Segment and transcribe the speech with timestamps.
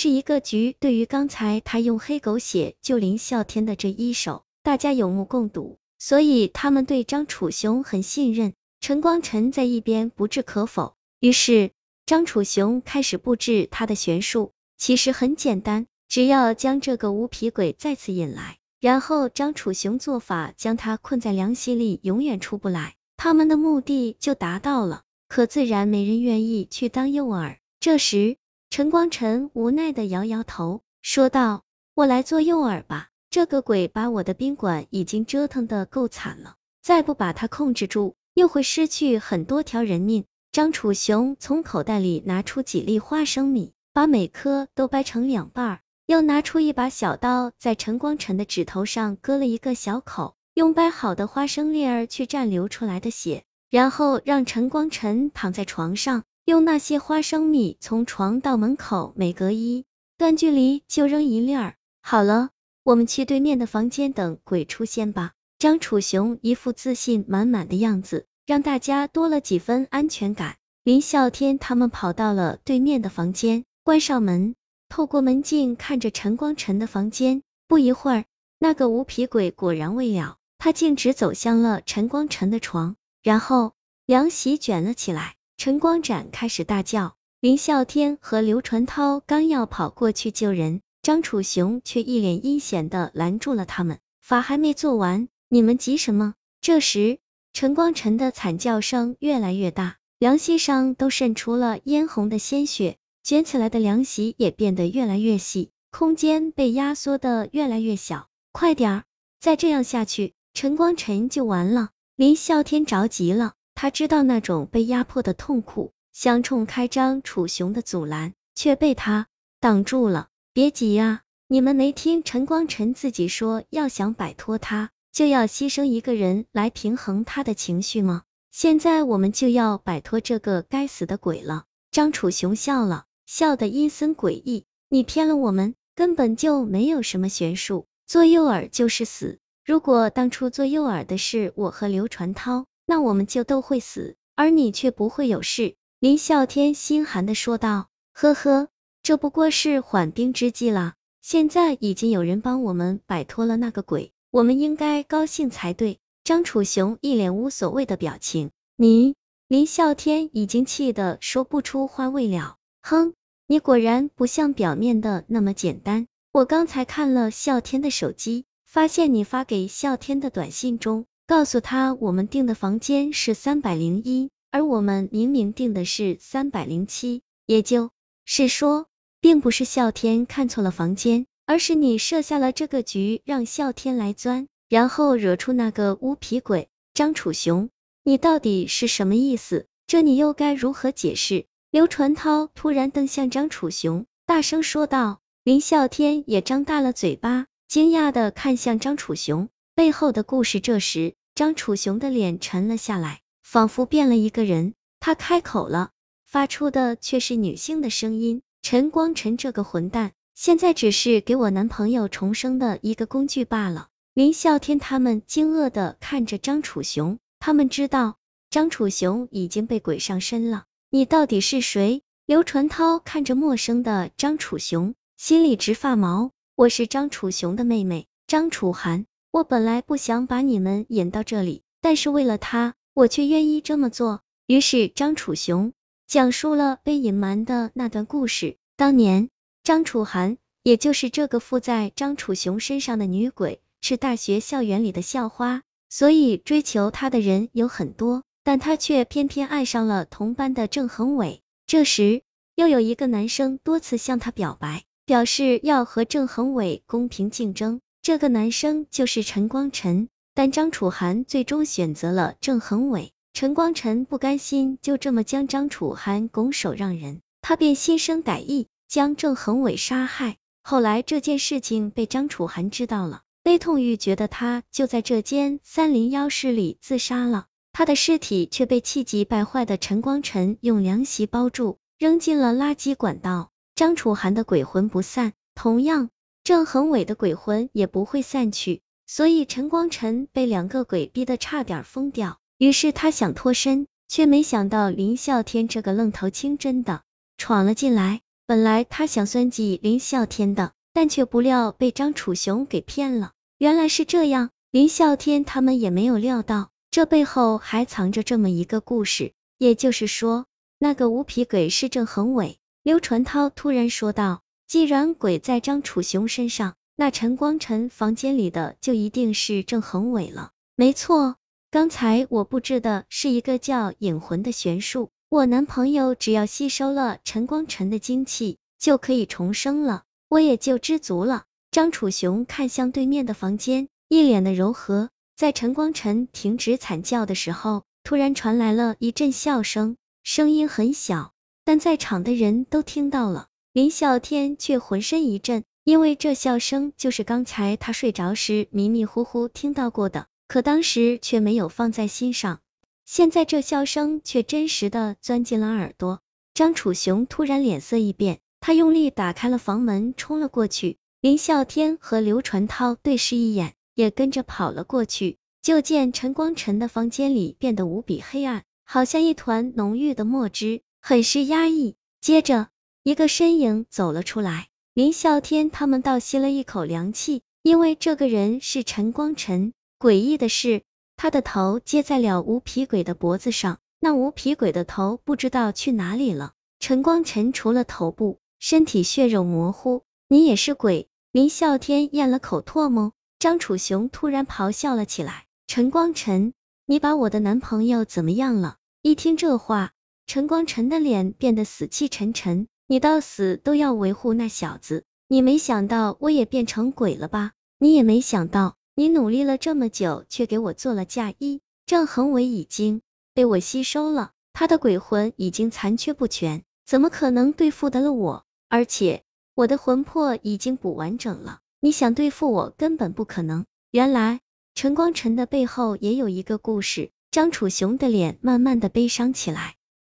[0.00, 0.74] 是一个局。
[0.80, 8.54] 对于刚才他用黑狗血救林啸天的这一手，大家有目共睹，所以他们对张楚雄很信任。
[8.80, 11.72] 陈光晨在一边不置可否，于是
[12.06, 14.52] 张楚雄开始布置他的玄术。
[14.78, 25.02] 其实很简单，只要将这个无皮鬼再次引来，然后张楚雄做法将他困在凉席里，永远出不来，他们的目的就达到了。
[25.28, 27.58] 可自然没人愿意去当诱饵。
[27.80, 28.36] 这时，
[28.70, 33.08] 陈光晨无奈的摇摇头，说道：“我来做诱饵吧。
[33.28, 40.24] 这个鬼把我的宾馆已经折腾的够惨了，再不把他控制住。”又会失去很多条人命。
[40.52, 59.84] 张楚雄从口袋里拿出几粒花生米，把每颗都掰成两半，又拿出一把小刀，在陈光晨的指头上割了一个小口，用掰好的花生粒儿去蘸流出来的血，然后让陈光晨躺在床上，用那些花生米从床到门口每隔一
[60.18, 61.76] 段距离就扔一粒儿。
[62.02, 62.50] 好了，
[62.82, 65.30] 我们去对面的房间等鬼出现吧。
[65.60, 70.56] 张楚雄一副自信满满的样子，让大家多了几分安全感。
[70.82, 74.56] 林啸天他们跑到了对面的房间，关上门，
[74.88, 77.44] 透过门镜看着陈光晨的房间。
[77.68, 78.24] 不一会儿，
[78.58, 85.36] 那个无皮鬼果然未了，他径直走向了陈光晨的床，然后凉席卷了起来。
[85.60, 87.16] 陈光展开始大叫。
[87.38, 93.98] 林啸天和刘传涛刚要跑过去救人，张楚雄却一脸阴险的拦住了他们。
[94.22, 95.28] 法还没做完。
[95.50, 96.32] 你们急什么？
[96.62, 97.18] 这时，
[97.52, 108.28] 陈光晨的惨叫声越来越大，凉席上都渗出了嫣红的鲜血，卷起来的凉席也变得越来越细，空间被压缩的越来越小。
[108.52, 109.04] 快点儿，
[109.40, 111.90] 再这样下去，陈光晨就完了。
[112.16, 119.26] 林啸天着急了，他知道那种被压迫的痛苦，想冲开张楚雄的阻拦，却被他
[119.58, 120.28] 挡住了。
[120.52, 124.90] 别急啊，你们没听陈光晨自己说，要想摆脱他。
[125.12, 128.24] 就要牺牲一个人来平衡他的情绪吗？
[128.50, 131.64] 现在我们就要摆脱这个该死的鬼了。
[131.90, 134.66] 张楚雄笑了笑得阴森诡异。
[134.90, 139.38] 你骗了我们，根本就没有什么玄术，做诱饵就是死。
[139.64, 145.76] 如果当初做诱饵的是我和刘传涛，那我们就都会死，而你却不会有事。
[146.00, 147.86] 林啸天心寒的说道。
[148.12, 148.66] 呵呵，
[149.04, 150.94] 这不过是缓兵之计了。
[151.22, 154.10] 现在已经有人帮我们摆脱了那个鬼。
[154.32, 156.00] 我们应该高兴才对。
[156.24, 158.50] 张楚雄一脸无所谓的表情。
[158.74, 159.14] 你，
[159.46, 162.56] 林啸天已经气得说不出话未了。
[162.82, 163.14] 哼，
[163.46, 166.08] 你果然不像表面的那么简单。
[166.32, 177.22] 我刚才看了啸天的手机，发现你发给啸天的短信中，告诉他我们订的房间是三百零一，而我们明明订的是三百零七。
[177.46, 177.92] 也就
[178.24, 178.88] 是说，
[179.20, 181.26] 并不是啸天看错了房间。
[181.46, 187.70] 而是你设下了这个局，让啸天来钻，然后惹出那个乌皮鬼张楚雄，
[188.02, 189.66] 你到底是什么意思？
[189.86, 191.46] 这你又该如何解释？
[191.70, 195.20] 刘传涛突然瞪向张楚雄，大声说道。
[195.44, 200.58] 林啸天也张大了嘴巴，惊讶的看向张楚雄背后的故事。
[200.58, 204.74] 这时，张楚雄的脸沉了下来，仿佛变了一个人。
[205.00, 205.90] 他开口了，
[206.26, 213.88] 发出的却是女性的声音：“陈光晨这个混蛋。”现在只是给我男朋友重生的一个工具罢了。
[214.14, 218.16] 林啸天他们惊愕的看着张楚雄，他们知道
[218.48, 220.64] 张楚雄已经被鬼上身了。
[220.88, 222.02] 你到底是谁？
[222.24, 226.30] 刘传涛看着陌生的张楚雄，心里直发毛。
[226.54, 229.04] 我是张楚雄的妹妹张楚涵。
[229.30, 234.22] 我本来不想把你们引到这里，但是为了他，我却愿意这么做。
[234.46, 235.72] 于是张楚雄
[236.06, 238.56] 讲述了被隐瞒的那段故事。
[238.76, 239.28] 当年。
[239.62, 251.42] 张楚涵，也就是这个附在张楚雄身上的女鬼，是大学校园里的校花，所以追求她的人有很多，但她却偏偏爱上了同班的郑恒伟。
[251.66, 252.22] 这时，
[252.54, 257.82] 又有一个男生多次向她表白，表示要和郑恒伟公平竞争。
[258.10, 263.12] 这个男生就是陈光晨，但张楚涵最终选择了郑恒伟。
[263.34, 268.66] 陈光晨不甘心就这么将张楚涵拱手让人，他便心生歹意。
[268.88, 270.38] 将郑恒伟杀害。
[270.64, 277.46] 后来这件事情被张楚涵知道了，悲痛欲绝的他就在这间三零幺室里自杀了。
[277.72, 283.52] 他的尸体却被气急败坏的陈光晨用凉席包住，扔进了垃圾管道。
[283.76, 286.10] 张楚涵的鬼魂不散，同样
[286.50, 292.40] 郑恒伟的鬼魂也不会散去，所以陈光晨被两个鬼逼得差点疯掉。
[292.58, 297.02] 于是他想脱身，却没想到林啸天这个愣头青真的
[297.38, 298.20] 闯了进来。
[298.48, 303.30] 本来他想算计林啸天的，但却不料被张楚雄给骗了。
[303.58, 309.34] 原来是这样，林啸天他们也没有料到，这背后还藏着这么一个故事。
[309.56, 310.46] 也就是说，
[310.80, 312.58] 那个无皮鬼是郑恒伟。
[312.82, 321.34] 刘传涛突然说道：“既然鬼在张楚雄身上，那陈光晨房间里的就一定是郑恒伟了。”没错，
[321.72, 331.46] 刚才我布置的是一个叫引魂的玄术，我男朋友只要吸收了陈光晨的精气，就可以重生了，我也就知足了。
[331.72, 335.10] 张楚雄看向对面的房间，一脸的柔和。
[335.34, 341.32] 在陈光晨停止惨叫的时候，突然传来了一阵笑声，声音很小。
[341.64, 352.58] 但在场的人都听到了，林啸天却浑身一震，因为这笑声就是刚才他睡着时迷迷糊糊听到过的，可当时却没有放在心上，
[353.06, 356.20] 现在这笑声却真实的钻进了耳朵。
[356.52, 360.96] 张楚雄突然脸色一变，他用力打开了房门，冲了过去。
[361.20, 365.38] 林啸天和刘传涛对视一眼，也跟着跑了过去。
[365.62, 370.80] 就见陈光晨的房间里变得无比黑暗，好像一团浓郁的墨汁。
[371.00, 371.94] 很是压抑。
[372.20, 372.68] 接着，
[373.02, 379.72] 一个身影走了出来，林啸天他们倒吸了一口凉气，因为这个人是陈光晨。
[379.98, 380.82] 诡异的是，
[381.16, 386.52] 他的头接在了无皮鬼的脖子上，那无皮鬼的头不知道去哪里了。
[386.78, 390.02] 陈光晨除了头部，身体血肉模糊。
[390.28, 391.08] 你也是鬼？
[391.32, 393.12] 林啸天咽了口唾沫。
[393.38, 396.52] 张楚雄突然咆哮了起来：“陈光晨，
[396.84, 399.92] 你把我的男朋友怎么样了？”一听这话。
[400.26, 407.52] 陈光晨的脸变得死气沉沉，你到死都要维护那小子，你没想到我也变成鬼了吧？
[407.78, 411.60] 你也没想到，你努力了这么久，却给我做了嫁衣。
[411.86, 413.00] 郑恒伟已经
[413.32, 418.44] 被我吸收了，他的鬼魂已经残缺不全，怎么可能对付得了我？
[418.68, 419.22] 而且
[419.54, 423.66] 我的魂魄已经补完整了，你想对付我根本不可能。
[423.92, 424.40] 原来
[424.74, 427.12] 陈光晨的背后也有一个故事。
[427.30, 429.76] 张楚雄的脸慢慢的悲伤起来。